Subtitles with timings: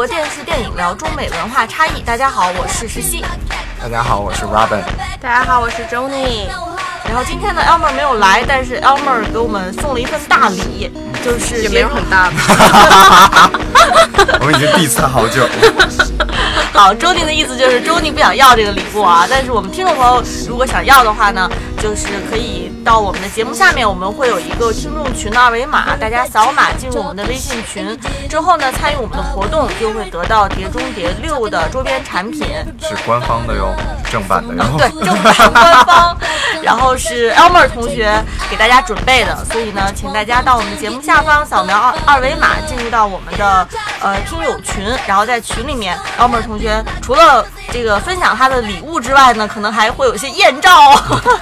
[0.00, 2.00] 国电视电影聊中美文化差异。
[2.00, 3.22] 大家好，我是石溪。
[3.78, 4.80] 大家好，我是 Robin。
[5.20, 6.48] 大家好，我是 Johnny。
[7.04, 10.90] 然后今天呢，Elmer 没有来，但是 Elmer 给我们送了一份大礼，
[11.22, 13.50] 就是也没有很大吧。
[14.40, 15.46] 我们已经闭塞好久。
[16.72, 21.46] 好，，Johnny 的意思就是 Johnny 不想要这个礼物啊，但是我们听众朋友如果想要的话呢，
[21.80, 27.98] 就是可以到我们的节目下面，我们会有一个听众群的二维码，大家扫码进入我们的微信群
[28.28, 32.46] 之后呢，参与我们的活动就会得到《碟中谍六》的周边产品，
[32.80, 33.74] 是官方的哟，
[34.12, 34.62] 正版的哟。
[34.76, 36.18] 对，正版官方，
[36.62, 43.66] 然后是 Elmer 同学给大家准备的，所以呢，请大家到我们的节目下方扫描二二维码，进入到我们的
[44.00, 50.70] 呃听友群，然后在群里面，Elmer 同学除了这个分享他的礼物之外呢，可能还会有一些艳照。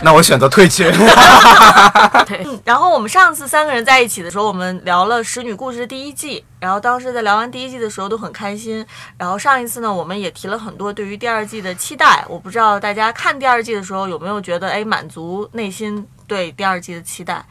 [0.01, 0.91] 那我选择退群。
[2.27, 8.85] 对，然后我们上次三个人在一起的时候，我们聊了《使女故事》第一季，然后当时在聊完第一季的时候都很开心。
[9.17, 12.23] 然后上一次呢，我们也提了很多对于第二季的期待。
[12.29, 17.45] 我不知道大家看第二季的时候有没有觉得，哎，满足内心对第二季的期待。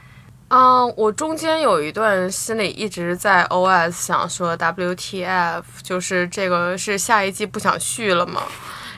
[0.50, 8.44] 嗯，我中间有一段心里一直在 OS 想说 WTF，就是这个是下一季不想续了吗？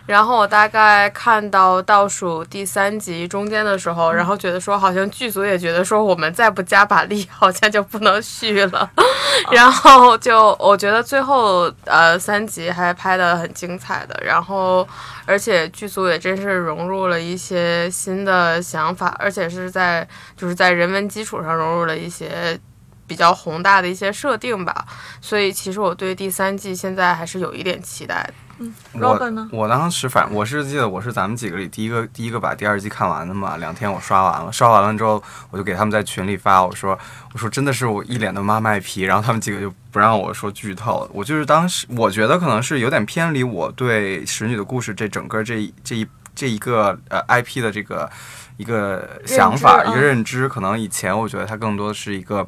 [0.09, 8.89] 然后我大概看到倒数第三集中间的时候，然后觉得说好像剧组也觉得说我们再不加把力，好像就不能续了。
[9.53, 14.85] 然后就我觉得最后呃三集还拍的很精彩的，然后
[15.27, 22.59] 而且剧组也真是融入了一些新的想法，而且是在就是在人文基础上融入了一些
[23.05, 24.87] 比较宏大的一些设定吧。
[25.21, 28.33] 所以其实我对第三季现在还是有一点期待的。
[28.59, 29.49] 嗯我呢？
[29.51, 36.97] 我当时反我是记得我是咱们几个里第一个第一个把第二季看完的嘛，两天我刷完了，刷完了之后我就给他们在群里发，我说
[37.33, 48.09] 我说真的是我一脸的妈卖批，然后他们几个就不让我说剧透，我就是当时我觉得可能是有点偏离我对《使女的故事》这整个这这一这一个呃 IP 的这个
[48.57, 52.45] 一个想法一个认知，可能以前我觉得它更多的是一个。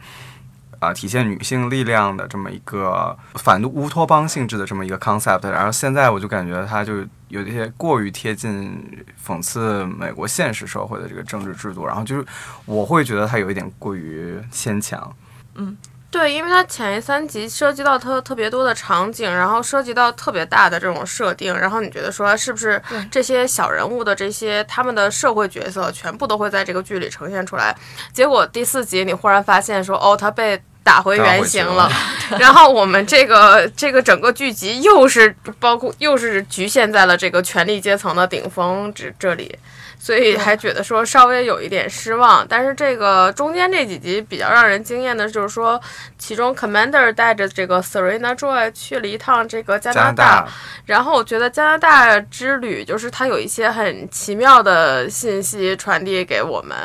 [0.81, 12.25] 啊，体现女性力量的这么一个反乌托邦性质的这么一个 concept，然后现在我就感觉它就有一些过于贴近讽刺美国现实社会的这个政治制度，然后就是
[12.66, 15.16] 我会觉得它有一点过于牵强。
[15.53, 15.78] 嗯，
[16.09, 22.81] 对，因为它前三集涉及到特特别多的场景，然后涉及到特别大的这种设定，然后你觉得说是不是
[23.12, 27.78] 这些小人物的这些他们的社会角色全部都会在这个剧里呈现出来？
[28.12, 30.59] 结果第四集你忽然发现说，哦，他被。
[30.84, 31.90] 打回原形了，
[32.40, 39.56] 然后我们这个这个整个剧集又是包括又是局限在了这个权力阶层的顶峰这这里，
[40.00, 42.44] 所以还觉得说稍微有一点失望。
[42.50, 45.80] 但是这个中间这几集比较让人惊艳的就是说，
[46.18, 50.48] 其中 Commander 带着这个 Serena Joy 去了一趟这个加拿大，
[50.86, 56.75] 然后我觉得加拿大之旅就是它有一些很奇妙的信息传递给我们。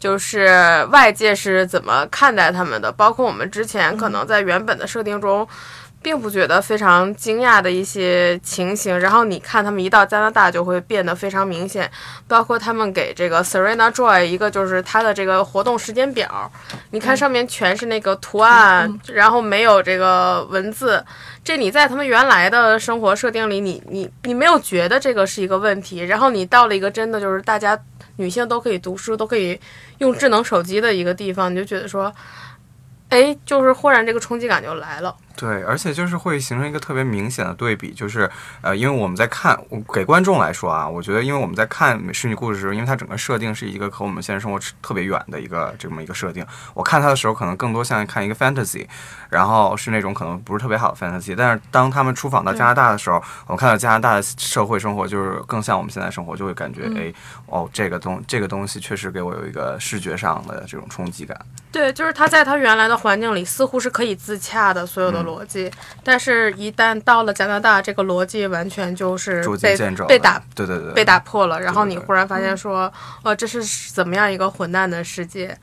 [0.00, 0.48] 就是
[0.90, 5.46] 外界是怎么看待他们的，包括我们之前可能在原本的设定中，
[6.00, 11.90] 并不觉得非常惊讶的一些情形，然后你看他们一到加拿大就会变得非常明显，
[12.26, 16.50] 包括他们给这个 Serena Joy 一个就是他的这个活动时间表，
[16.92, 21.04] 你看上面全是那个图案，然后没有这个文字，
[21.44, 27.78] 这你在他们原来的生活设定里，你你你没有觉得这个是一个问题，然后你到了一个真的就是大家。
[28.20, 29.58] 女性都可以读书，都可以
[29.98, 32.14] 用智能手机的一个地方，你就觉得说，
[33.08, 35.16] 哎，就是忽然这个冲击感就来了。
[35.40, 38.30] 对，而且就是会形成一个特别明显的对比，就是
[38.60, 39.58] 呃，因为我们在看
[39.90, 48.86] 给观众来说啊，我觉得因为我们在看《使女故事》的时候，因为它整个设定是一个和我们现实生活特别远的一个这么一个设定，我看它的时候可能更多像看一个 fantasy，
[49.30, 51.34] 然后是那种可能不是特别好的 fantasy。
[51.34, 57.10] 但是当他们出访到加拿大的时候，我看到加拿大的社会生活就是更像我们现在生活，就会感觉哎
[57.46, 61.34] 哦，这个东这个东西确实给我有一个视觉上的这种冲击感。
[61.72, 65.29] 对，就是他在他原来的环境里似乎是可以自洽的，所有的。
[65.30, 65.70] 逻辑，
[66.02, 69.76] 但是一旦到了加拿大，这个逻辑完全就是被
[70.08, 71.60] 被打，对对对，被打破了。
[71.60, 72.92] 然后你忽然发现说，
[73.22, 73.62] 哦，这是
[73.92, 75.56] 怎么样一个混蛋的世界？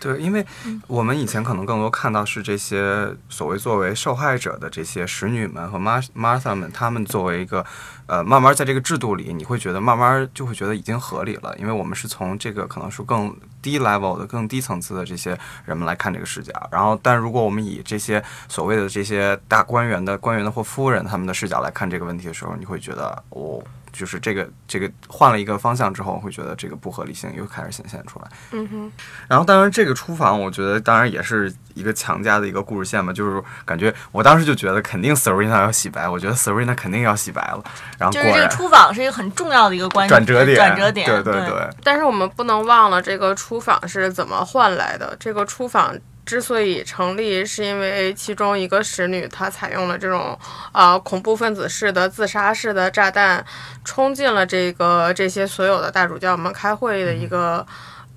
[0.00, 0.44] 对，因为
[0.86, 7.64] 我们以前可能更多看到是这些所谓作为受害者的这些使女们和 Mar Martha 们，他们作为一个。
[8.08, 16.50] 呃，慢慢在这个制度里，你会觉得慢慢就会觉得已经合理了，因为我们是从这个可能是更低 level 的、更低层次的这些人们来看这个视角。
[16.72, 23.62] 然后，但如果我们以这些所谓的这些大官员的官员的或夫人他们的视角来看这个问题的时候，你会觉得，哦，
[23.98, 28.28] 就是这个这个换了一个方向之后，会觉得这个不合理性又开始显现出来。
[28.52, 28.92] 嗯哼。
[29.28, 37.62] 然后，当然这个出访，我觉得当然也是一个强加的一个故事线嘛，就是感觉我当时就觉得肯定 Serena 要洗白，我觉得 Serena 肯定要洗白了，
[37.98, 45.16] 然后就是这个果然出访是一个很重要的一个关转折点，转折点，对对对，但是我们不能忘了，这个出访是怎么换来的。
[45.18, 45.92] 这个出访
[46.28, 50.38] 之所以成立，是因为其中一个使女她采用了这种
[50.72, 53.42] 呃恐怖分子式的自杀式的炸弹，
[53.82, 57.66] 冲进了这个这些所有的大主教们开会的一个、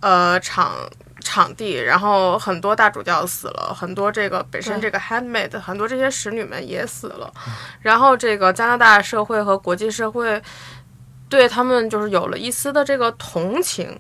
[0.02, 0.74] 呃场。
[1.24, 7.32] 场地，然后很多大主教死了，很多这个本身这个 handmaid，很多这些使女们也死了，
[7.82, 10.42] 然后这个加拿大社会和国际社会
[11.30, 13.96] 对他们就是有了一丝的这个同情，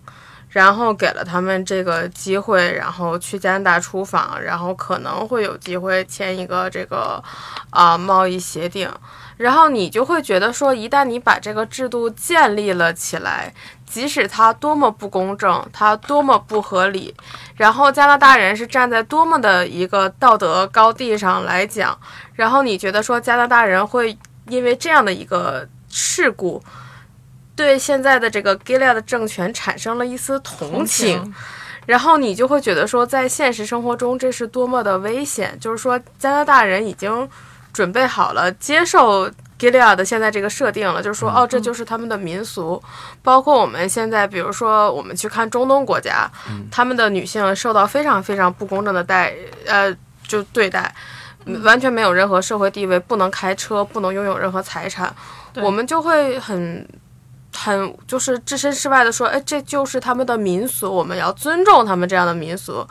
[0.52, 7.24] 然后给了他们这个机会，然后去加拿大出访，然后可能会有机会签一个这个
[7.70, 8.90] 啊、贸易协定，
[9.38, 13.54] 然后你就会觉得说，一旦你把这个制度建立了起来，
[13.86, 17.16] 即使它多么不公正，它多么不合理，
[17.56, 21.98] 然后加拿大人是站在多么的一个道德高地上来讲，
[22.34, 24.18] 然后你觉得说加拿大人会
[24.50, 26.62] 因为这样的一个事故，
[27.56, 31.34] 对现在的这个 Gilead 的政权产生了一丝同情，
[31.86, 37.30] 然后你就会觉得说，在现实生活中这是多么的危险，就是说加拿大人已经
[37.72, 42.82] 准备好了接受 Gilead 的现在这个设定了，就是说，哦，这就是他们的民俗。
[43.22, 46.30] 包括我们现在，比如说我们去看中东国家，
[46.72, 49.36] 他们的女性受到非常非常不公正的待，
[49.68, 49.96] 呃，
[50.28, 50.94] 就对待。
[51.64, 55.12] 完全没有任何社会地位，不能开车，不能拥有任何财产，
[55.56, 56.88] 我们就会很
[57.54, 62.88] 很就是置身事外的说，哎，这就是他们的民俗，我们要尊重他们这样的民俗，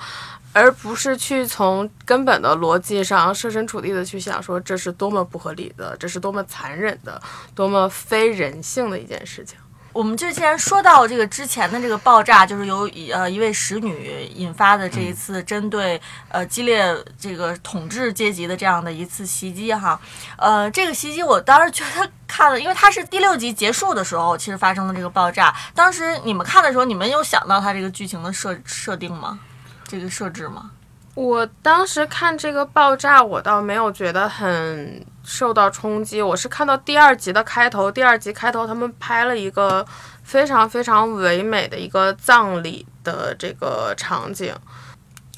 [0.53, 7.21] 而不是去从根本的逻辑上设身处地的去想说这是多么不合理的，这是多么残忍的，
[7.55, 9.59] 多么非人性的一件事情。
[10.01, 16.01] 我们之前说到这个之前的这个爆炸，就是由呃一位使女引发的这一次针对
[16.31, 20.01] 呃激烈这个统治阶级的这样的一次袭击哈，
[20.39, 29.39] 呃这个袭击我当时觉得看了，因为它是第六集结束的时候其实发生的这个爆炸，当时你们看的时候，你们有想到它这个剧情的设设定吗？
[29.87, 30.71] 这个设置吗？
[31.15, 36.21] 我当时看这个爆炸，我倒没有觉得很受到冲击。
[36.21, 39.87] 我是看到第二集的开头，第二集开头他们拍了一个
[40.25, 44.53] 非常非常唯美的一个葬礼的这个场景，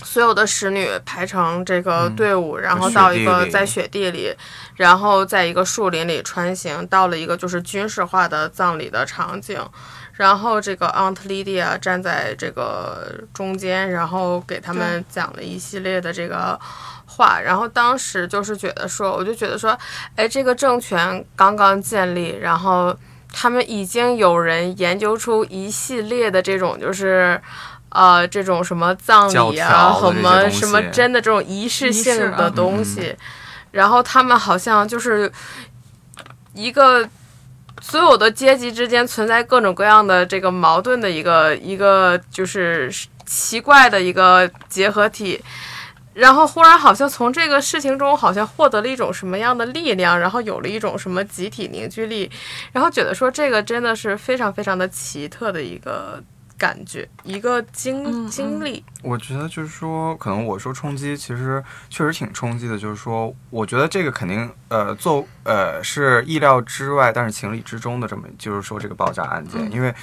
[0.02, 4.34] 所有的使女排成这个队伍，然后到一个在雪地里，
[4.76, 9.60] 然后在一个树林里穿行，到了一个就是军事化的葬礼的场景。
[10.14, 16.60] 然后这个 Aunt Lydia 站在这个中间，然后给他们讲了一系列的这个
[17.12, 17.40] 话。
[17.40, 19.78] 然后当时就是觉得说，我就觉得说，
[20.16, 22.96] 哎，这个政权刚刚建立，然后
[23.32, 27.40] 他们已经有人研究出一系列的这种就是。
[27.94, 33.14] 呃，这种什么葬礼啊，什么什么真的这种仪式性的啊东西，
[33.70, 35.30] 然后他们好像就是
[36.54, 37.06] 一个
[37.82, 42.90] 所有的阶级之间存在各种各样的这个矛盾的一个一个就是
[43.26, 45.38] 奇怪的一个结合体。
[46.14, 52.30] 然后忽然好像从这个事情中好像获得了一种什么样的力量，然后有了一种什么集体凝聚力，
[52.72, 56.22] 然后觉得说这个真的是非常非常的奇特的一个
[56.58, 58.84] 感觉，一个经嗯经历。
[59.02, 62.78] 我觉得就是说，可能我说冲击，其实确实挺冲击的。
[62.78, 69.94] 就是说，我觉得这个肯定，呃，做呃是意料之外，但是情理之中的这么，就是说这个爆炸案件，因为。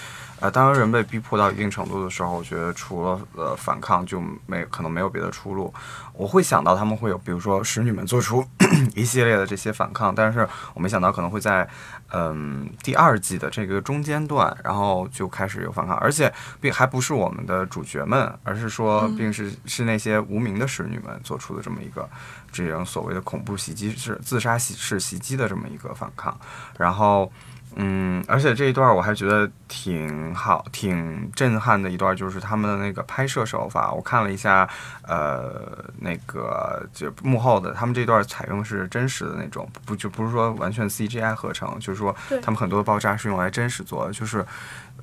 [0.41, 5.73] 呃，当人被逼迫到一定程度的时候，我觉得除了呃反抗，就没可能没有别的出路。
[6.13, 8.45] 我会想到他们会有，比如说使女们做出
[8.95, 11.67] 一系列的这些反抗，但是我没想到可能会在
[12.11, 22.07] 嗯第二季的这个中间段，然后就开始有反抗，而且并还不是我们的主角们，而是说并是是那些无名的使女们做出的这么一个
[22.51, 26.37] 这种所谓的恐怖袭击式自杀袭式袭击的这么一个反抗，
[26.77, 27.29] 然后。
[27.75, 33.91] 嗯，而且这一段我还觉得挺好、挺震撼的一段，就是他们的那个拍摄手法。
[33.91, 34.67] 我看了一下，
[35.03, 44.45] 呃，那个就幕后的，他们这段采用是真实的那种，不就不是说完全 CGI 合成，就是说他们很多的爆炸是用来真实做的，就是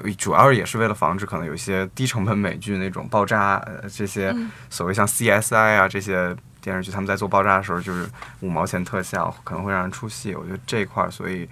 [0.01, 4.35] 呃主要也是为了防止可能有一些低成本美剧那种爆炸，呃，这些
[4.69, 6.37] 所谓像 CSI 啊这些。
[6.59, 8.05] 电视剧他们在做爆炸的时候，就是
[8.41, 10.35] 五毛钱特效，可能会让人出戏。
[10.35, 11.49] 我觉得这一块儿，所以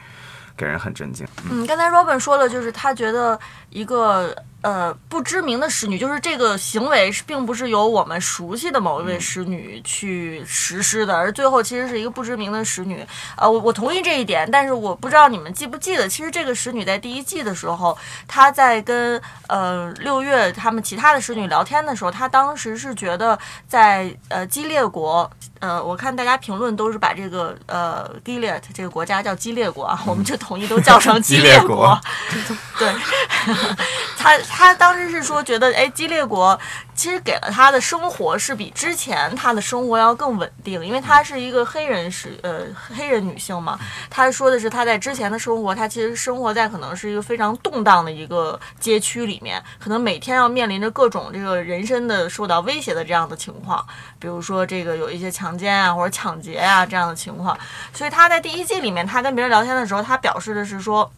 [0.56, 1.26] 给人很震惊。
[1.50, 3.38] 嗯，刚才 Robin 说了，就是他觉得
[3.70, 4.34] 一个
[4.64, 13.06] 呃不知名的使女，就是这个行为是并不是由我们熟悉的某一位使女去实施的，而最后其实是一个不知名的使女。
[13.36, 25.30] 呃，我我同意这一点，但是我不知道你们记不记得，其实这个使女在第一季的时候，她在跟呃六月他们其他的使女聊天的时候，她当时是觉得在呃激烈国。
[25.60, 31.98] 呃，我看大家评论都是把这个呃 Gilead 这个国家叫激烈国啊，我们就统一都叫成基列基列国
[32.76, 32.92] 对，
[34.16, 36.58] 他他当时是说觉得，哎，基列国
[36.94, 42.62] 其实给了他的生活是比之前他的生活要更稳定，因为她是一个黑人是呃
[42.96, 43.78] 黑人女性嘛。
[44.10, 53.86] 她说的是她在之前的生活，她其实生活在可能是一个非常动荡的一个街区里面，可能每天要面临着各种这个人身的受到威胁的这样的情况，
[54.18, 57.56] 比如说这个有一些强奸啊或者抢劫啊这样的情况。
[57.92, 61.08] 所以她在第一季里面，她跟别人聊天的时候，她表示的是说。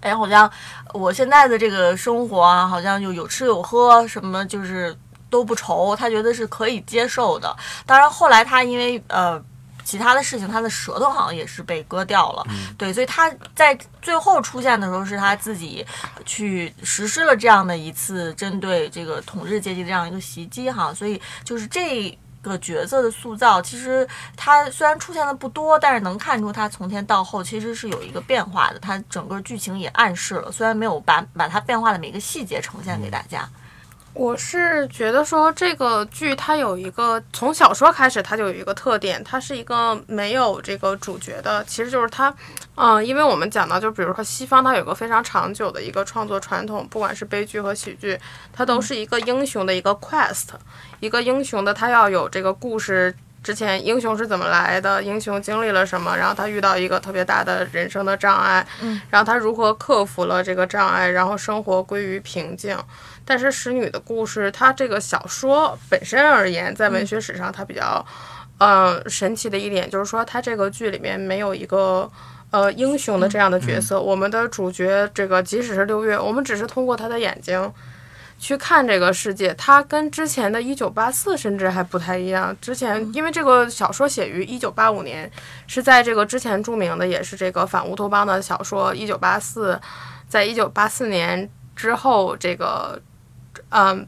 [0.00, 0.50] 哎，好像
[0.92, 4.96] 我现在的这个生活啊，好像就有吃有喝，什么就是
[5.28, 7.54] 都不愁，他觉得是可以接受的。
[7.84, 9.42] 当然，后来他因为呃
[9.84, 15.84] 其他的事情，他的舌头好像也是被割掉了，对，所以他在最后出现的时候，是他自己
[16.24, 22.16] 去实施了这样的一次针对这个统治阶级的这样一个袭击哈，所以就是这。
[22.48, 28.78] 个角色的塑造，其实他虽然出现的不多，但是能看出他从前到后其实是有一个变化的。
[28.80, 33.48] 他整个剧情也暗示了，虽然没有把把他变化的每个细节呈现给大家。
[34.18, 42.34] 我是觉得说这个剧它有一个从小说开始它就有一个特点，它是一个没有这个主角的，其实就是它，
[42.74, 48.18] 嗯，因为我们讲到就比如说西方它有个非常长久的一个创作传统，不管是悲剧和喜剧，
[48.52, 50.48] 它都是一个英雄的一个 quest，
[50.98, 53.14] 一个英雄的他要有这个故事。
[53.40, 55.00] 之前英雄是怎么来的？
[55.00, 56.14] 英雄经历了什么？
[56.14, 62.76] 然后他遇到一个特别大的人生的障碍，嗯，然后他如何克服了这个障碍，然后生活归于平静。
[63.28, 68.02] 但是使女的故事，它这个小说本身而言，在文学史上它比较，
[68.56, 72.10] 呃，神奇的一点就是说，它这个剧里面没有一个
[72.50, 74.00] 呃英雄的这样的角色。
[74.00, 77.70] 我们的主角这个即使是六月，我们只是通过他的眼睛。
[78.40, 82.56] 去看这个世界，它跟之前的《一九八四》甚至还不太一样。
[82.60, 85.28] 之前因为这个小说写于一九八五年，
[85.66, 89.74] 是在这个之前著名的也是这个反乌托邦的小说《一九八四》，
[90.28, 92.96] 在一九八四年之后，这个
[93.70, 94.06] 嗯，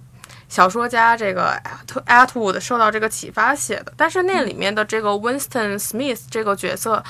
[0.48, 1.60] 小说家这个
[2.06, 3.92] Atwood 受到这个启发写的。
[3.96, 7.02] 但是那里面的这个 Winston Smith 这个角色，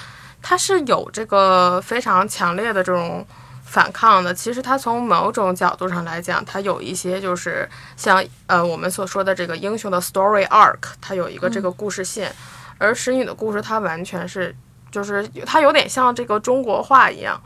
[0.43, 3.27] 他是有这个非常强烈的这种。
[3.63, 12.35] 反抗的，其实他从某种角度上来讲，他有一些就是像呃我们所说的这个英雄的 story arc，它有一个这个故事线，
[12.79, 14.53] 而使女的故事它完全是
[14.91, 17.41] 就是它有点像这个中国画一样，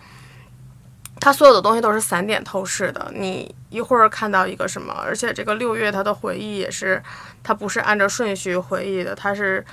[1.24, 7.02] 它所有的东西都是散点透视的，你一会儿看到一个什么，而且这个六月他的回忆也是，
[7.42, 9.64] 它不是按照顺序回忆的，它是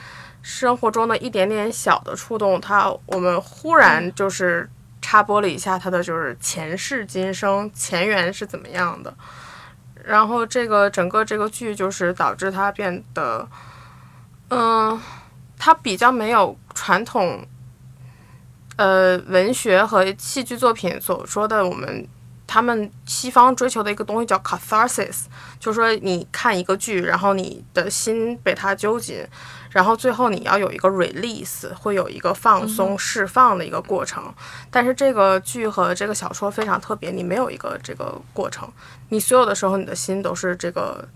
[0.41, 4.69] 生活中的一点点小的触动，它我们忽然就是。
[5.03, 9.11] 插播了一下他的就是前世今生前缘是怎么样的，
[10.05, 13.45] 然后这个整个这个剧就是导致他变得，
[14.49, 15.01] 嗯，
[15.57, 17.43] 他比较没有传统，
[18.81, 22.07] 呃，文学和戏剧作品所说的我们
[22.47, 25.25] 他们西方追求的一个东西叫 catharsis，
[25.59, 29.23] 就是说你看一个剧，然后你的心被它揪紧。
[29.69, 34.33] 然后最后你要有一个 release，会有一个放松释放的一个过程。
[34.71, 38.67] 但是这个剧和这个小说非常特别，你没有一个这个过程，
[39.09, 41.07] 你所有的时候你的心都是这个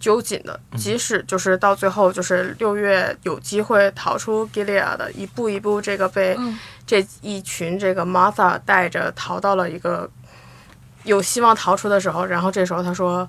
[0.00, 0.58] 揪紧的。
[0.76, 6.36] 即使就是到最后，就是六月有机会逃出 Gilead 的，一步一步这个被
[6.84, 10.10] 这一群这个 Martha 带着逃到了一个
[11.04, 13.28] 有希望逃出的时候，然后这时候他说。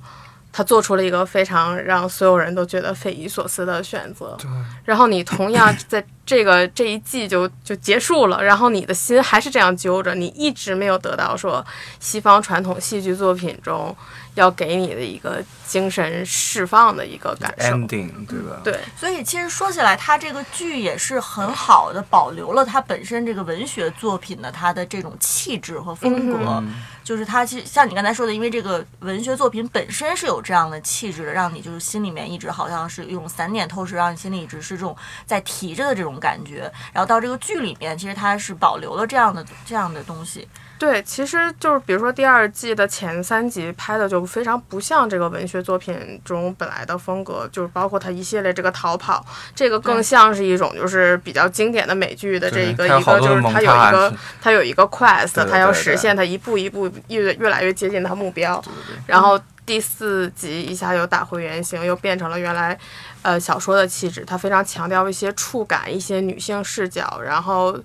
[0.54, 4.38] 他做出了一个非常让所有人都觉得匪夷所思的选择，
[4.84, 11.66] 然后你同样在这个这一季就就结束了，然后你的心还是这样揪着，你一直没有得到说
[12.00, 13.96] 西方传统戏剧作品中
[14.36, 18.62] 要给你的一个精神释放的一个感受，ending 对吧？
[18.64, 26.64] 对，所以其实说起来，他这个剧也是很好的保留了他本身这个文学作品的他的这种气质和风格。
[27.12, 40.48] 就是它其实像你刚才说的，因为这个文学作品本身是有这样的气质的，让你就是心里面一直好像是用散点透视，让你心里一直是这种在提着的这种感觉，然后到这个剧里面，其实它是保留了这样的这样的东西。
[40.82, 49.24] 对，其实就是比如说第二季的前三集拍的就非常不像这个文学作品中本来的风格，就是包括它一系列这个逃跑，
[49.54, 54.12] 这个更像是一种就是比较经典的美剧的这一个一个就是它有一个
[54.42, 58.60] 它有一个 quest，它要实现它一步一步越越来越接近它目标，
[59.06, 62.76] 然后第四集一下又打回原形，又变成了原来
[63.22, 67.80] 呃小说的气质，它非常强调一些触感，一些女性视角，然后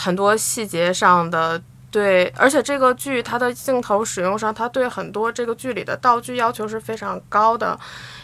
[0.00, 1.60] 很多细节上的。
[1.90, 7.78] 对，而且这个剧它的镜头使用上，它对很多这个剧里的道具要求是非常高的，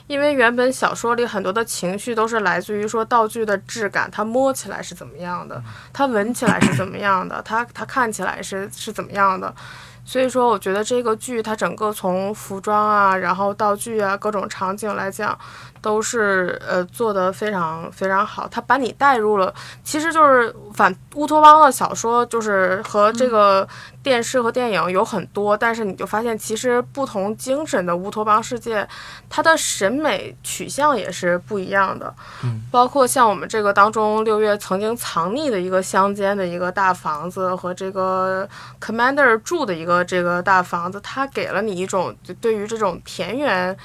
[0.06, 5.62] 因为原本小说里很多的情绪都是来自于说道具的质感，它摸起来是怎么样的，
[5.94, 9.54] 它闻起来是怎么样的，它它看起来是是怎么样的，
[10.04, 15.38] 所以说我觉得这个剧它整个从服装啊，然后道具啊，各种场景来讲。
[15.84, 19.52] 都是呃做的非常非常好，他把你带入了，
[19.84, 23.68] 其实就是反乌托邦的小说，就是和这个
[24.02, 28.88] 电视和电影有很多，但是你就发现其实不同精神的乌托邦世界，
[29.28, 32.14] 它的审美取向也是不一样的。
[32.42, 38.48] 嗯，包括像我们这个当中六月曾经藏匿的一个乡间的一个大房子和这个
[38.80, 43.76] Commander 住的一个这个大房子，它给了你一种对于这种田园。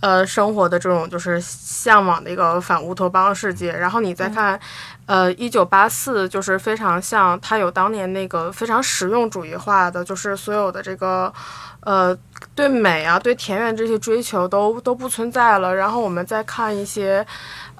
[0.00, 4.60] 呃，生活的这种就是向往的一个反乌托邦世界，然后你再看，
[5.06, 11.32] 呃，一九八四就是非常像，它有当年那个非常实用主义化的，就是所有的这个，
[11.80, 12.14] 呃，
[12.54, 15.74] 对美啊，对田园这些追求都都不存在了。
[15.74, 17.26] 然后我们再看一些，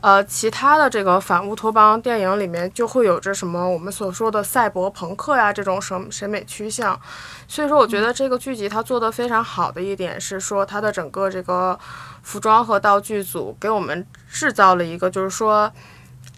[0.00, 6.98] 呃，其他的这个反乌托邦电影里面，就会有着什么我们所说的赛博朋克呀这种审审美趋向。
[7.46, 11.78] 所以说，我觉得这个剧集它做的非常好的一点是说，它的整个这个。
[12.24, 15.70] 服装和道具组给我们制造了一个，就是说，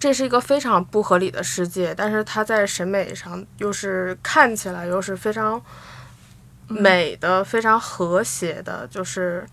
[0.00, 5.62] 这是一个非常不合理的世界，但是它在审美上又是看起来又是非常
[6.68, 9.46] 美的、非常和谐的，就是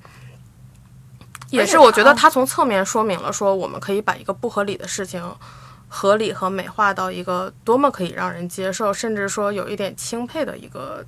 [1.50, 5.24] 也是我觉得它从侧面说明了说，我们可以把一个不合理的事情
[5.88, 11.06] 合理和美化到一个多么可以让人接受，甚至说有一点钦佩的一个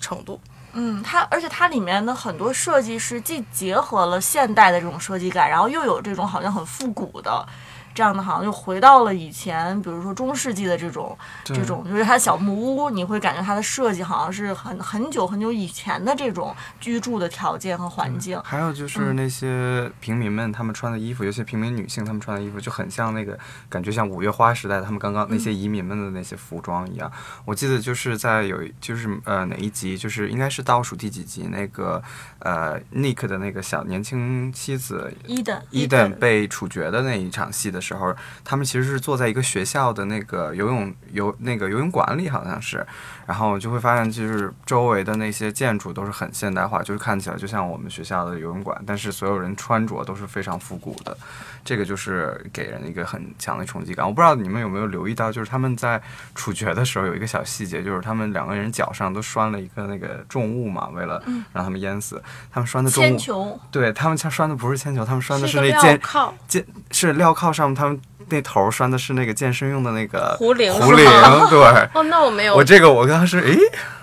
[0.00, 0.40] 程度。
[0.72, 7.46] 嗯，它而且它里面的很多设计是既结合了现代的这种设计感，然后又有这种好像很复古的。
[7.94, 18.40] 这样的好像又回到了以前，比如说中世纪的这种这种，就是它小木屋，你会感觉它的设计好像是很很久很久以前的这种居住的条件和环境。
[18.42, 23.38] 还有就是那些平民们，他们穿的衣服，有些平民女性她们穿的衣服就很像那个
[23.68, 27.12] 感觉像五月花时代他们刚刚那些移民们的那些服装一样。
[27.44, 32.02] 我记得就是在有就是呃哪一集，就是应该是倒数第几集，那个
[32.38, 37.81] 呃 Nick 的那个小年轻妻子伊登伊登被处决的那一场戏的。
[37.82, 42.86] 时候，他们其实是坐在一个学校的那个游泳游那个游泳馆里，好像是，
[43.26, 51.16] 然后就会发现，就是周围的那些建筑都是很现代化，就是看起来就像我们学校的游泳馆，但是所有人穿着都是非常复古的。
[51.64, 54.04] 这个就是给人一个很强的冲击感。
[54.04, 56.02] 我不知道你们有没有留意到，就是他们在
[56.34, 62.20] 处决的时候有一个小细节，就是他们两个人脚上都拴了一个那个重物嘛，为了让他们淹死。
[62.50, 66.00] 他们拴的重物，对他们像拴的不是铅球，他们拴的是那健
[66.48, 68.00] 健是镣铐上，他们
[68.32, 70.72] 那头拴的是那个健身用的那个壶铃。
[70.74, 71.04] 壶铃，
[71.48, 71.60] 对。
[71.94, 72.56] 哦，那我没有。
[72.56, 73.56] 我这个我当时诶，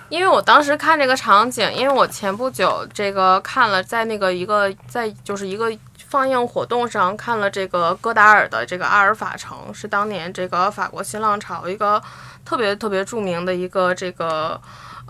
[0.08, 5.70] 因为我当时看这个场景，因为我前不久这个看了在那个一个在就是一个。
[6.10, 12.02] 放映活动上看了这个戈达尔的这个《阿尔法城》，是当年这个法国新浪潮一个
[12.44, 14.60] 特别特别著名的一个这个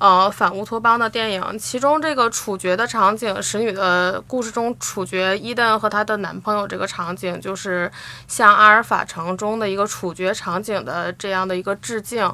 [0.00, 1.56] 呃反乌托邦的电影。
[1.56, 7.88] 其中这个处决的场景，使女的故事中处决伊登和她的男朋友这个场景，就是
[8.26, 12.28] 向《阿尔法城》中的一个处决场景的这样的一个致敬。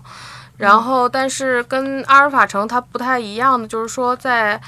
[0.57, 4.59] 然后，但是跟《阿尔法城》它不太一样的，就是说在。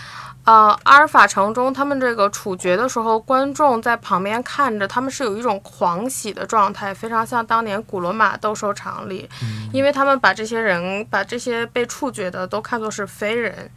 [0.48, 9.28] 呃，阿尔法城中，他们这个处决的时候，观众在旁边看着，他们是有一种狂喜的状态，非常像当年古罗马斗兽场里，
[9.74, 13.70] 因为他们把这些人，把这些被处决的都看作是非人，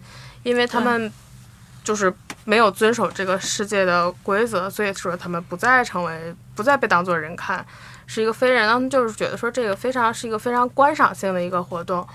[0.43, 1.11] 因为他们
[1.83, 2.13] 就是
[2.45, 7.65] 没有遵守这个世界的规则，所以说他们不再成为，不再被当做人看，
[8.07, 12.07] 是一个非人，他们就是觉得说这个非常是一个非常观赏性的一个活动。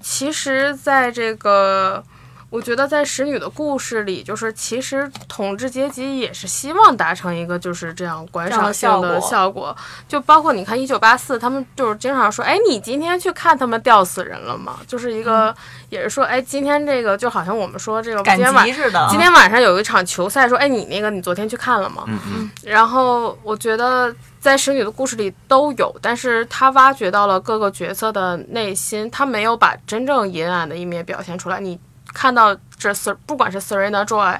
[0.00, 2.04] 其实，在这个。
[2.50, 9.74] 我觉得在使女的故事里，就是其实统治阶级也是希望达成一个就是这样观赏性的效果，
[10.08, 14.80] 就包括你看一九八四，他们就是经常说，哎，你今天去看他们吊死人了吗？
[14.84, 15.54] 就是一个
[15.90, 22.02] 也是说，哎，今天这个就好像我们说这个今天晚似的，今天晚上有一场球赛，说，哎，你那个你昨天去看了吗？
[22.08, 22.50] 嗯嗯。
[22.64, 31.78] 然后我觉得在使女的故事里都有，但是他挖掘到了各个角色的内心，他没有把真正阴暗的一面表现出来，你。
[32.12, 34.38] 看到这 Ser 不管是 Serena Joy，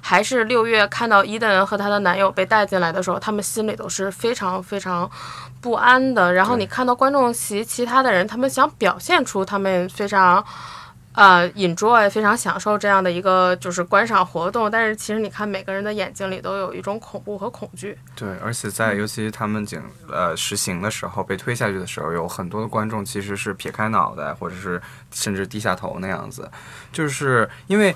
[0.00, 5.10] 还是六月看到伊登和她的男友被带进来的时候，他们心里都是非常非常
[5.60, 6.32] 不安的。
[6.32, 10.44] 然后你看到观众席其他的人，他们想表现出他们非常。
[11.14, 17.98] 呃，enjoy 非常享受这样的一个就是观赏活动，但是其实你看每个人的眼睛里都有一种恐怖和恐惧。
[18.16, 26.50] 对，而且在尤其他们警呃实行的时候被推下去的时候，有很多的观众其实是撇开脑袋，或者是甚至低下头那样子，
[26.92, 27.94] 就是因为。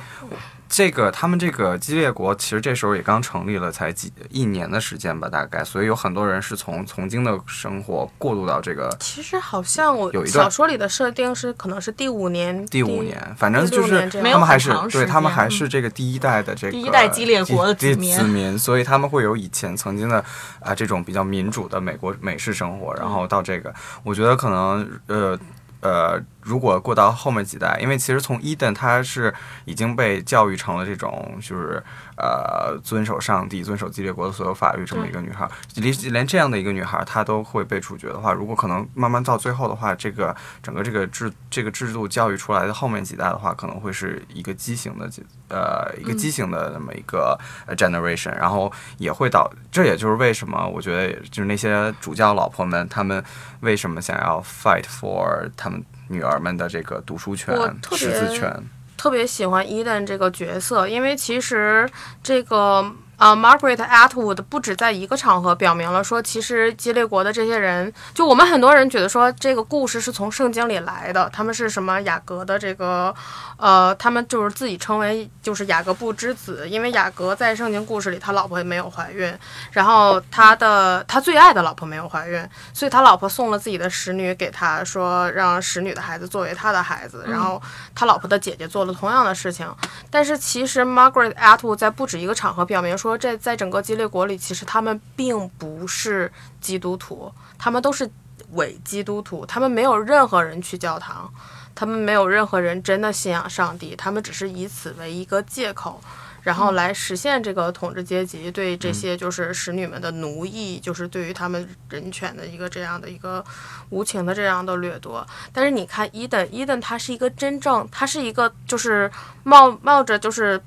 [0.69, 8.95] 这个他们这个激烈国其实这时候也刚成立了，才几一年的时间吧，大概，所以有很多人是从曾经的生活过渡到这个。
[8.99, 12.67] 其实好像我有一小说里的设定是可能是第五年。
[12.67, 20.25] 第五年，反正就是他们还是对他们还是这个第一代的这个第一代激烈国的 子民，所以他们会有以前曾经的
[20.61, 25.39] 啊这种比较民主的美国美式生活，然后到这个，我觉得可能呃。
[25.83, 31.83] 呃，如果过到后面几代，因为其实从伊顿，她是已经被教育成了这种，就是。
[32.19, 45.11] 呃，遵守上帝、遵守激烈国的所有法律，这么一个女孩，连连这样的一个女孩，她都会被处决的话，如果可能慢慢到最后的话，这个整个这个制这个制度教育出来的后面几代的话，可能会是一个畸形的
[45.51, 47.39] 呃一个畸形的那么一个
[47.77, 53.23] generation，然后也会导，这也就是为什么我觉得就是那些主教老婆们，他们
[53.61, 57.57] 为什么想要 fight for 他们女儿们的这个读书权、
[57.93, 58.63] 识字权。
[58.97, 61.89] 特别喜欢伊登这个角色，因为其实
[62.23, 62.93] 这个。
[63.17, 73.15] 啊，Margaret Atwood 不止在一个场合表明了说，其实激烈国的这些人，就我们很多人觉得说这个故事是从圣经里来的，他们是什么雅各的这个，
[73.57, 79.35] 呃，他们就是自己称为就是雅各布之子，因为雅各在圣经故事里他老婆也没有怀孕，
[79.73, 87.63] 然后他的他最爱的老婆没有怀孕，所以他老婆送了自己的使女给他说，让使女的孩子作为他的孩子，然后
[87.95, 89.67] 他老婆的姐姐做了同样的事情，
[90.11, 93.06] 但是其实 Margaret Atwood 在不止一个场合表明说。
[93.07, 98.11] 说这在整个激烈国里，其实他们并不是基督徒，他们都是
[98.53, 101.33] 伪基督徒，他们没有任何人去教堂，
[101.73, 106.01] 他们没有任何人真的信仰上帝，他们只是以此为一个借口，
[106.43, 113.45] 然后来实现这个统治阶级对这些就是使女们的奴役，就是对于他们人权的一个这样的一个
[113.91, 115.25] 无情的这样的掠夺。
[115.53, 119.09] 但是你看伊登，伊登他是一个真正，他是一个就是
[119.45, 120.61] 冒冒着就是。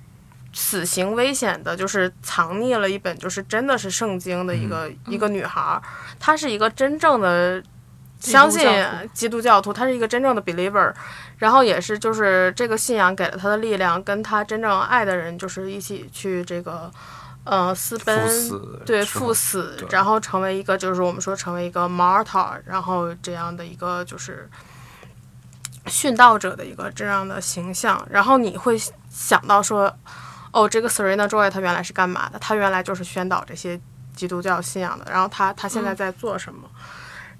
[0.52, 5.80] 死刑危险的，就是藏匿了一本，就是真的是圣经的一个一个女孩，
[6.20, 7.62] 她是一个真正的
[8.20, 8.68] 相信
[9.14, 10.92] 基督教徒，她是一个真正的 believer，
[11.38, 16.92] 然后也是就是这个信仰给了她的力量，跟她真正爱的人就是一起去这个
[17.44, 18.28] 呃私奔，
[18.84, 24.50] 对赴死，然后成为一个就是我们说成为一个 martyr，然后这样的一个就是
[25.86, 28.76] 殉道者的一个这样的形象，然后你会
[29.12, 29.96] 想到说。
[30.52, 32.40] 哦，这个 Serena Joy 她原来是干嘛的？
[32.40, 33.80] 她原来就是宣导这些
[34.16, 35.06] 基督教信仰的。
[35.12, 36.68] 然后她她现在在做什么？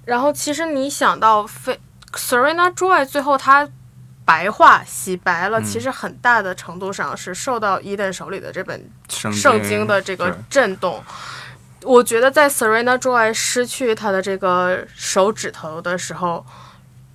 [0.06, 1.80] 然后其实你想到非
[2.14, 3.68] Serena Joy 最后她
[4.26, 11.04] 白化洗白了，其实很大的程度上是受到伊登手里的这本圣经的这个震动。
[11.82, 16.46] 我觉得在 Serena Joy 失去她的这个手指头的时候，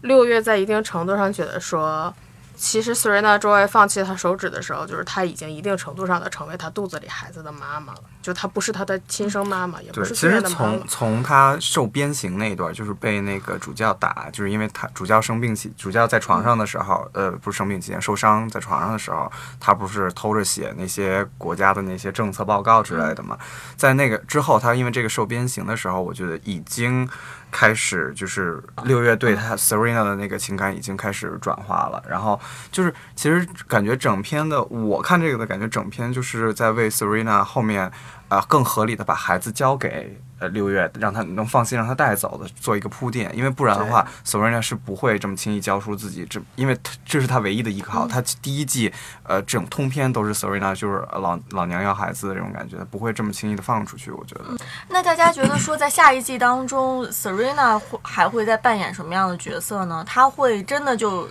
[0.00, 2.12] 六月在一定程度上觉得说。
[2.56, 8.00] 其实，Serena Joy 放弃他手指的时候，就是他已经一定程度上的成为他肚子里孩子的妈妈了。
[8.22, 23.38] 就他不是他的亲生妈妈，也不是其实从从他受鞭刑那一段，就是被那个主教打，就是因为他主教生病期，主教在床上的时候，呃，不是生病期间受伤在床上的时候，他不是偷着写那些国家的那些政策报告之类的嘛？
[23.76, 27.08] 在那个之后，他因为这个受鞭刑的时候，我觉得已经。
[27.56, 32.38] 开始就是六月对他 Serena 的那个情感已经开始转化了，然后
[32.72, 37.88] 就是其实感觉整篇的我看这个的感觉，整篇就是在为 Serena 后面
[38.28, 40.20] 啊更合理的把孩子交给。
[40.38, 48.08] 呃，六月让他能放心让他带走的，做一个铺垫，因为不然的话，Serena 是不会这么轻易交出自己，这因为这是他唯一的依靠。
[48.08, 48.92] 他第一季，
[49.22, 54.10] 呃，这种通篇都是 Serena 就是老老娘要孩子的这种感觉，不会这么轻易的放出去。
[54.10, 54.44] 我觉得。
[54.88, 60.04] 那大家觉得说，在下一季当中，Serena 会还会再扮演什么样的角色呢？
[60.06, 61.28] 他会真的就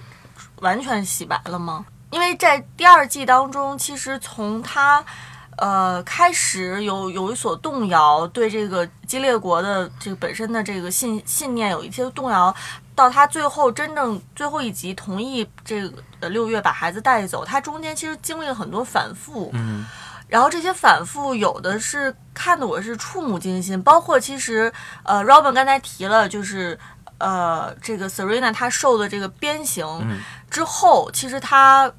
[0.61, 1.85] 完全洗白了吗？
[2.09, 5.03] 因为在第二季当中，其实从他
[5.57, 12.53] 呃开始有有一所动摇，对这个激烈国的这个本身的这个信信念有一些动摇，
[12.95, 19.49] 到他最后真正最后一集同意这个呃六月把孩子带走，他中间其实经历了很多反复。
[19.53, 19.85] 嗯
[20.29, 24.71] 然后这些反复有的是看的我是触目惊心，包括其实
[25.03, 26.79] 呃，Robin 刚才提了，就是
[27.19, 31.91] 呃，这个 Serena 她受的这个鞭刑嗯之后，其实她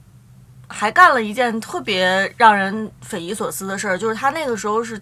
[0.68, 5.00] 还干了一件特别让人匪夷所思的事儿，就是他那个时候是。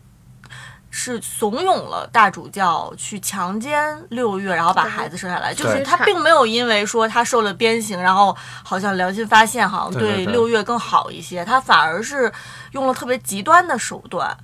[0.95, 5.55] 是怂恿了大主教去强奸六月，然后把孩子生下来。
[5.55, 11.43] 就是他并没有因为说他受了鞭刑，然后好像良心发现，好像对六月更好一些。
[11.43, 12.31] 他反而是
[12.73, 14.37] 用了特别极端的手段，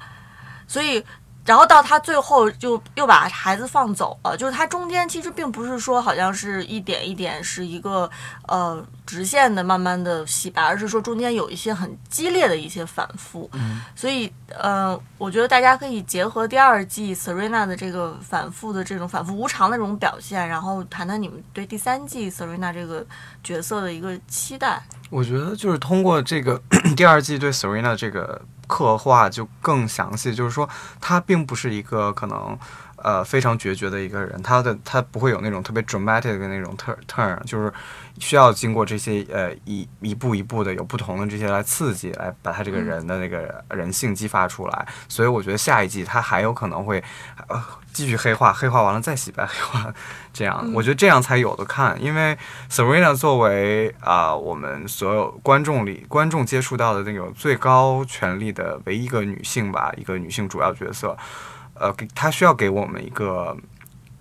[0.66, 1.04] 所以，
[1.48, 4.36] 然后到他最后就又把孩子放走了。
[4.36, 8.08] 就是他中间其实并不是说好像是一点一点是一个
[8.46, 13.48] 呃直线的慢慢的洗白，而是说中间有一些很激烈的一些反复。
[13.54, 23.04] 嗯所以呃，我觉得大家可以结合第二季 Serena 的这个反复的这种反复无常的这种表现，然后谈谈你们对第三季 Serena 这个
[23.42, 24.82] 角色的一个期待。
[25.10, 26.60] 我觉得就是通过这个
[26.94, 30.68] 第二季对 Serena 这个刻画就更详细，就是说
[31.00, 32.56] 它并不是一个可能
[33.02, 37.72] 呃非常决绝的一个人，他的他不会有那种特别 dramatic 的那种 turn turn，就是
[38.18, 44.88] 需要经过这些呃一一步一步的有不同的这些来刺激，来把他这个人的那个人性激发出来。
[45.08, 47.02] 所以我觉得下一季他还有可能会
[47.48, 49.92] 呃继续黑化，黑化完了再洗白 黑化，
[50.32, 52.00] 这样、我觉得这样才有的看。
[52.00, 52.36] 因为
[52.70, 61.16] Serena 作为啊、我们所有观众里观众接触到的那种最高权力的唯一一个女性吧，一个女性主要角色，
[61.80, 63.56] 呃，给他需要给我们一个。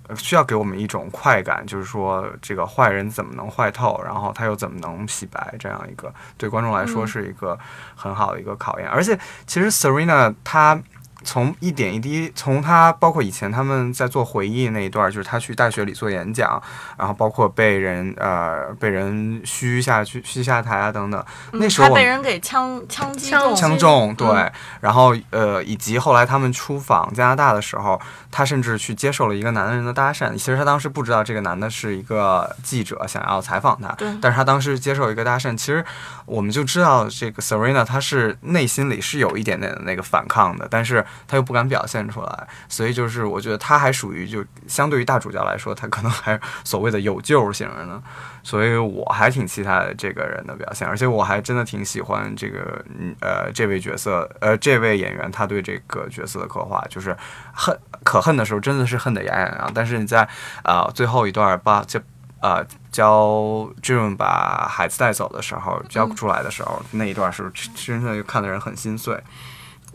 [0.09, 7.59] 呃需要给我们一种快感，就是说这个坏人怎么能坏透，然后他又怎么能洗白，这样一个对观众来说嗯是一个
[7.93, 8.87] 很好的一个考验。
[8.87, 10.81] 而且其实 Serena 她
[11.27, 16.61] 从一点一滴，从他包括以前他们在做回忆那一段，就是他去大学里做演讲，
[16.97, 24.51] 然后包括被人呃被人嘘下去、嘘下台啊等等，那时候他被人给枪枪击中，枪中，对，嗯。
[24.79, 27.99] 然后呃，以及后来他们出访加拿大的时候，
[28.31, 30.31] 他甚至去接受了一个男人的搭讪。
[30.31, 34.07] 其实他当时不知道这个男的是一个记者，想要采访他，对。
[34.21, 35.83] 但是他当时接受一个搭讪，其实
[36.25, 48.01] 我们就知道这个 Serena 她是内心里是有一点点的那个反抗的，但是她又不敢表现出来，所以就是我觉得他还属于就相对于大主教来说，他可能还是所谓的有救型的呢。
[48.43, 57.15] 所以我还挺期待这个人的表现，而且我还真的挺喜欢这个嗯呃这位角色呃这位演员他对这个角色的刻画，就是
[57.53, 60.25] 恨可恨的时候真的是恨得牙痒痒，但是你在
[60.63, 61.99] 呃最后一段把就
[62.41, 69.21] 呃教 June 把孩子带走的时候，教出来的时候、那一段是真的看的人很心碎。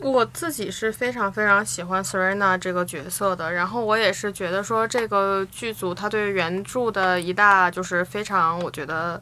[0.03, 9.21] 我自己是非常非常喜欢 Serena 这个角色的，然后我也是觉得说这个剧组他对原著的一大就是非常，我觉得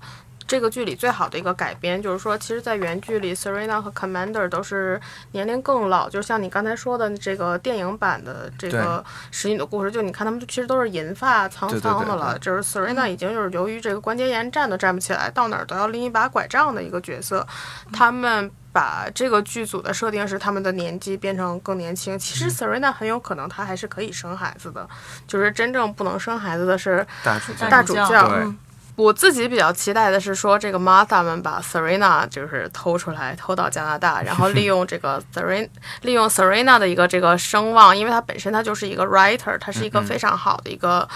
[0.52, 5.00] 这个剧里最好的一个改编，就是说其实，在原剧里 Serena 和 Commander 都是
[5.32, 17.48] 年龄更老，就像你刚才说的这个电影版的这个使女的故事，就你看他们其实都是银发苍苍的了，对就是 Serena 已经就是由于这个关节炎站都站不起来，到哪儿都要拎一把拐杖的一个角色，
[17.94, 18.52] 他们。
[18.74, 24.88] 把这个剧组的设定是他们的年纪变成更年轻，其实 Serena 很有可能她还是可以生孩子的，
[25.28, 28.58] 就是真正不能生孩子的是大主教，大主教对嗯
[28.95, 35.67] 我自己比较期待的是说，这个 Martha 们把 Serena 就是偷出来，偷到加拿大，然后利用这个 Serena
[36.01, 41.08] 利用 Serena 的一个这个声望，因为她本身她就是一个 writer，她是一个非常好的一个。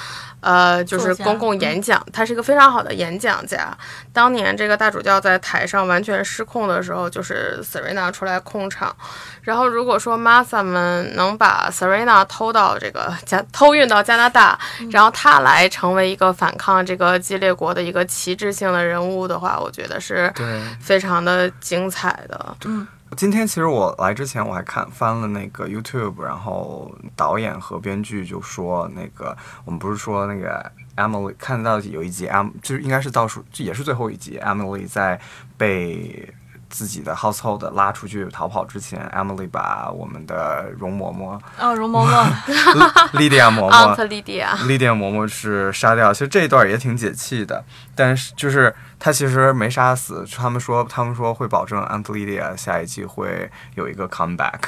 [0.45, 3.75] 呃，就是公共演讲，他是一个非常好的演讲家。
[4.13, 8.95] 当年这个大主教在台上完全失控的时候，就是 Serena 出来控场。
[9.41, 14.60] 然后如果说 Martha 们能把 Serena 偷到这个加偷运到加拿大，
[14.91, 20.31] 然后他来成为一个反抗这个激烈国的一个旗帜性的人物的话，我觉得是。
[20.79, 22.55] 非常的精彩的。
[23.15, 35.19] 今天其实我来之前我还看翻了那个 YouTube，然后导演和编剧就说那个我们不是说那个 Emily 看到有一集 Em 就是应该是倒数，这也是最后一集 Emily 在
[35.55, 36.33] 被
[36.69, 42.28] 自己的 household 拉出去逃跑之前，Emily 把我们的容嬷嬷啊，容嬷嬷，
[43.17, 47.63] 莉迪亚嬷嬷莉迪亚，莉迪亚嬷嬷是杀掉，其实这一段也挺解气的，
[47.95, 54.60] 但是就是他其实没杀死，他们说他们说会保证安特莉迪亚下一季会有一个 comeback，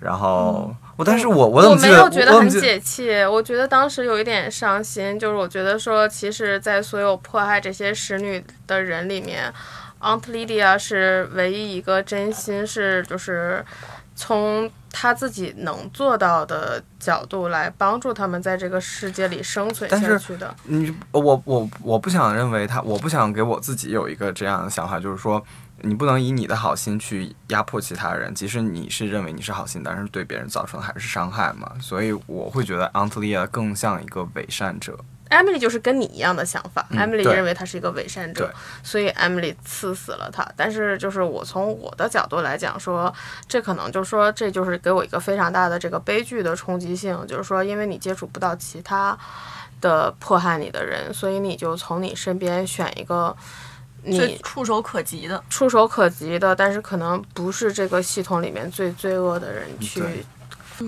[0.00, 9.52] 然后我，但是我我我没有觉得很解气，我觉得当时有一点伤心，就是我觉得说，其实，在所有迫害这些使女的人里面
[10.00, 13.64] ，Aunt Lydia 是唯一一个真心是就是
[14.14, 20.54] 从他自己能做到的角度来帮助他们在这个世界里生存下去的。
[20.64, 25.40] 你我我我不想认为他，我不想给我自己有一个这样的想法，就是说
[25.82, 31.70] 你不能以你的好心去压迫其他人，即使你是认为你是好心，但是对别人造成的还是伤害嘛。
[31.80, 34.98] 所以我会觉得 Aunt Lydia 更像一个伪善者。
[35.30, 38.50] Emily 就是跟你一样的想法、嗯 e m i l y 认为他是一个伪善者，
[38.82, 40.46] 所以 Emily 刺死了他。
[40.56, 43.12] 但是就是我从我的角度来讲说，
[43.46, 49.16] 这可能就是说这就是给我一个非常大的这个悲剧的冲击性，就是说因为你接触不到其他
[49.80, 53.36] 的迫害你的人，所以你就从你身边选一个
[54.02, 55.42] 你触手可及的。
[55.50, 60.24] 触手可及的，但是可能不是这个系统里面最罪恶的人去对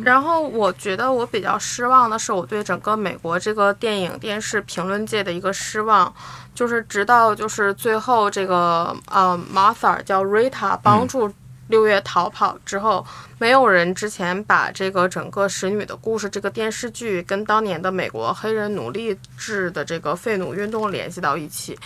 [0.04, 6.12] 然后我觉得我比较失望的是，我对整个美国这个电影电视评论界的一个失望，
[6.54, 11.32] 就是直到就是最后这个呃 Martha 叫 Rita 帮助
[11.66, 13.04] 六月逃跑之后，
[13.38, 21.76] 没有人之前把这个整个使女的故事这个电视剧跟当年的美国黑人奴隶制的这个废奴运动联系到一起。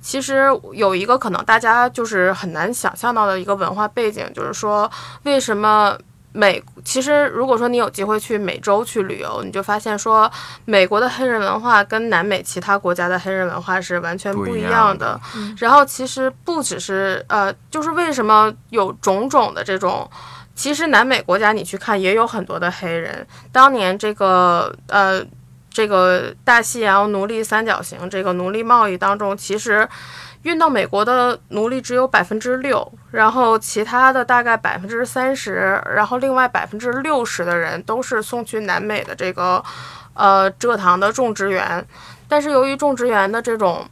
[0.00, 0.44] 其实
[0.74, 4.88] 有一个可能大家就是很难想象到的一个文化背景，就是说
[5.24, 5.98] 为什么。
[6.32, 10.30] 美其实，如果说你有机会去美洲去旅游，你就发现说，
[10.66, 15.18] 美国的黑人文化跟南美其他国家的黑人文化是完全不一样的。
[15.58, 20.08] 然后，其实不只是呃，就是为什么有种种的这种，
[20.54, 23.26] 其实南美国家你去看也有很多的黑人。
[23.50, 25.24] 当年这个呃，
[25.70, 29.88] 这个大西洋奴隶三角形这个奴隶贸易当中，其实。
[30.42, 39.62] 运到美国的奴隶只有百分之六，然后其他的大概百分之三十，然后另外百分之六十的人都是送去南美的这个
[40.14, 41.84] 呃蔗糖的种植园，
[42.28, 43.84] 但是由于种植园的这种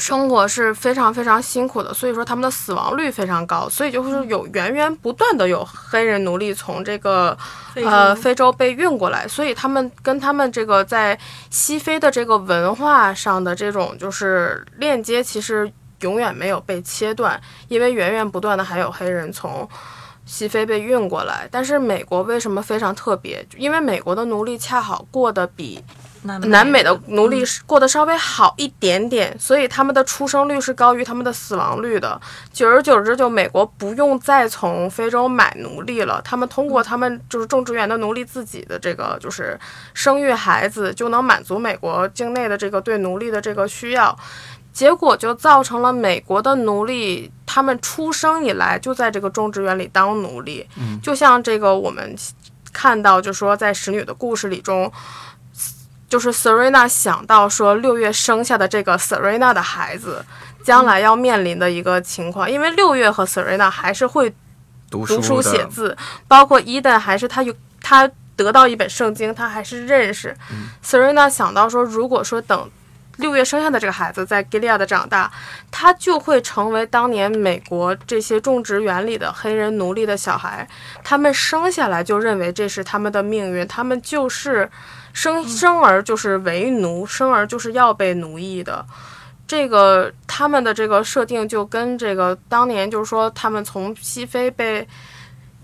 [0.00, 7.36] 生活是非常非常辛苦的，所以说他们的死亡率非常高，所以就是有源源不断的有黑人奴隶从这个
[7.74, 11.16] 呃非洲被运过来，所以他们跟他们这个在
[11.50, 19.68] 西非的这个文化上的这种就是链接，其实永远没有被切断，因为源源不断的还有黑人从。
[20.26, 23.44] 西非被运过来，但是美国为什么非常特别？
[23.56, 25.82] 因为美国的奴隶恰好过得比
[26.22, 32.20] 南南美的奴隶是过得稍微好一点点，所以他们的出生率是高于他们的死亡率的。
[32.52, 39.58] 久而久之，就美国不用再从非洲买奴隶了，他们通过他们就是种植园的奴隶自己的这个就是
[39.94, 44.16] 生育孩子，就能满足美国境内的这个对奴隶的这个需要。
[44.72, 50.64] 结果就造成了美国的奴隶，他们出生以来就在这个种植园里当奴隶，
[51.02, 52.14] 就像这个我们
[52.72, 54.90] 看到，就说在使女的故事里中，
[56.10, 60.22] 就是 Serena 想到说六月生下的这个 Serena 的孩子，
[60.64, 64.28] 将来要面临的一个情况，因为六月和 Serena 还是会
[64.90, 65.96] 读读书写字，
[66.26, 70.36] 包括伊登还是他有他得到一本圣经，他还是认识。
[70.84, 72.70] Serena 想到说，如果说等
[73.18, 75.30] 六月生下的这个孩子在 Gilead 长大，
[75.70, 80.66] 他就会成为当年美国这些种植园里的黑人奴隶的小孩，
[81.04, 84.68] 他们生下来就认为这是他们的命运，他们就是
[85.12, 88.84] 生生而就是为奴，生而就是要被奴役的。
[89.46, 94.86] 这个他们的这个设定就跟这个当年就是说他们从西非被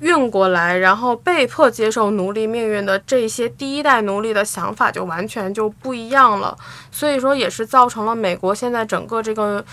[0.00, 6.56] 运过来，然后被迫接受奴隶命运的这些第一代奴隶的想法就完全就不一样了。
[6.90, 9.64] 所以说也是造成了美国现在整个这个。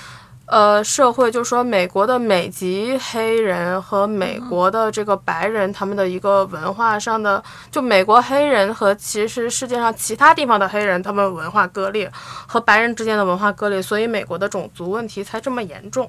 [0.53, 12.07] 呃，社会就说美国的美籍黑人和美国的这个白人，他们的一个文化上的，就美国黑人和其实世界上其他地方的黑人，他们文化割裂，
[12.45, 16.07] 和白人之间的文化割裂，所以美国的种族问题才这么严重。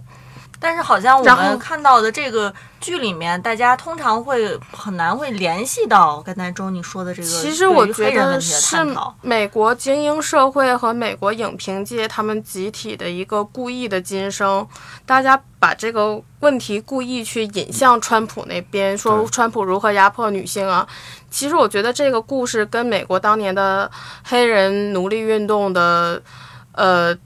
[0.60, 8.64] 但是好像我们看到的这个剧里面，大家通常会很难会联系到刚才周你说的这个其实我觉得是。
[9.20, 14.66] 美国精英社会和美国影评界他们集体的一个故意的今生，
[15.04, 20.86] 大家把这个问题故意去引向川普那边，说川普如何压迫女性啊。
[21.30, 23.90] 其实我觉得这个故事跟美国当年的
[24.22, 26.22] 黑人奴隶运动的，
[26.72, 27.16] 呃。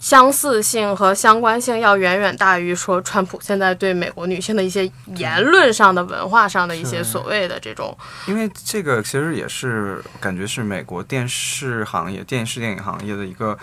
[0.00, 13.56] 相似性和相关性要远远大于说川普现在对美国女性的一些言论上的、文化上的一些所谓的这种因为这个其实也是感觉是美国电视行业、电视电影行业的一个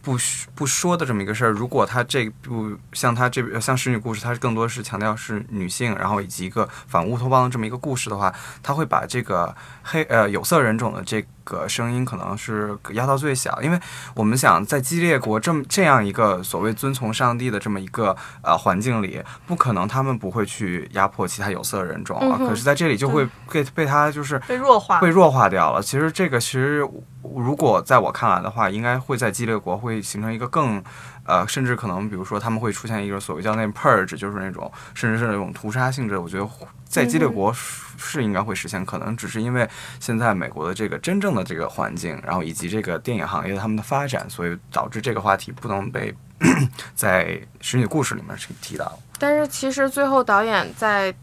[0.00, 0.16] 不
[0.54, 1.50] 不说的这么一个事儿。
[1.50, 11.26] 如果他这部像他这像《使女故事》，它更多是强调是女性，然后以及一个反乌托邦的这么一个故事的话，他会把这个黑呃有色人种的这个
[11.68, 13.78] 声音可能是压到最小，因为
[14.14, 22.38] 我们想在激烈国这么这样一个所谓遵从上帝的这么一个呃环境里，不可能他们不会去压迫其他有色人种啊。
[22.38, 25.82] 可是在这里就会被被他就是被弱化，被弱化掉了。
[25.82, 26.86] 其实这个其实
[27.22, 30.82] 如果在我看来的话，应该会在激烈国会形成一个更。
[31.24, 36.16] 呃，甚至可能，比如说，他们会出现一个所谓叫那 purge，就是那种，甚至是那种屠杀性质。
[36.18, 36.48] 我觉得
[36.84, 39.68] 在激烈国是应该会实现，可能只是因为
[40.00, 46.14] 现在美国的这个真正的这个环境，然后以及这个电影行业他们的发展，所以导致这个话题不能被
[46.94, 48.98] 在实际故事里面去提到。
[49.18, 51.14] 但是其实最后导演在。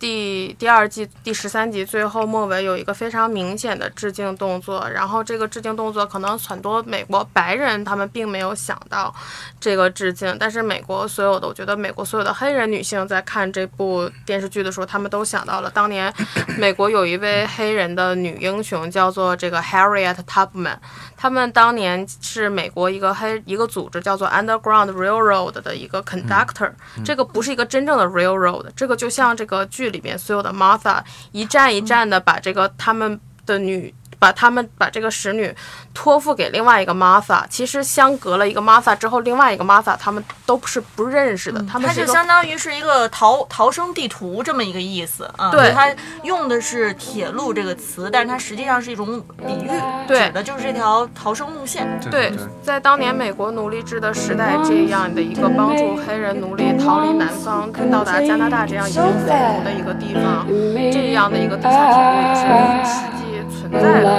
[0.00, 9.14] 第第二季第十三集最后末尾有一个非常明显的致敬动作，然后这个致敬动作可能很多美国白人他们并没有想到
[9.60, 16.10] 这个致敬，但是美国所有的我觉得美国所有的黑人女性在看这部电视剧的时候，他们都想到了当年
[16.56, 20.78] 美国有一位黑人的女英雄叫做这个 Harriet Tubman。
[21.20, 26.72] 他们当年是美国一个黑一个组织叫做 Underground Railroad 的一个 conductor，
[27.04, 31.02] 这个不是一个真正的 railroad，这个就像这个剧里面所有的 Martha
[31.32, 33.94] 一站一站的把这个他们的女。
[34.20, 35.52] 把他们把这个使女
[35.92, 41.60] 托付给另外一个 Martha，其实相隔了一个 Martha 之后，另外一个 Martha 他们都是不认识的。
[41.62, 45.50] 他们就相当于是一个逃逃生地图这么一个意思啊。
[45.50, 45.90] 对，它
[46.22, 49.70] 用的是铁路这个词，但是它实际上是一种比喻，
[50.06, 51.88] 指的就是这条逃生路线。
[52.10, 52.30] 对，
[52.62, 60.46] 在当年美国奴隶制的时代，这样的一个帮助黑人奴隶逃离南方，到达加拿大这样已经废奴的一个地方，
[60.92, 63.29] 这样的一个地下铁路也是实际。
[63.70, 64.10] 存在的，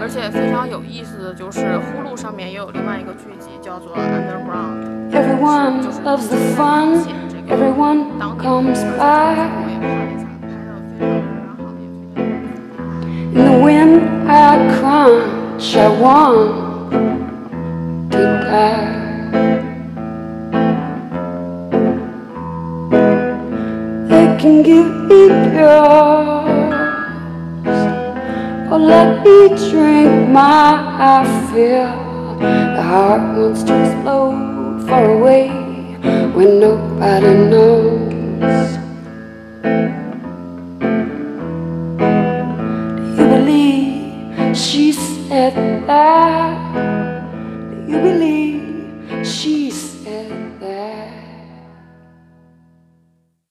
[0.00, 6.16] 而且非常有意思的就是，呼噜上面也有另外一个剧集叫做《Underground》，就是当
[9.66, 10.14] 年的拍
[25.66, 26.39] 的。
[28.70, 31.90] Or let me drink my fill.
[32.76, 35.48] The heart wants to explode far away
[36.34, 38.78] when nobody knows.
[43.08, 45.54] Do you believe she said
[45.88, 46.54] that?
[47.70, 48.49] Do you believe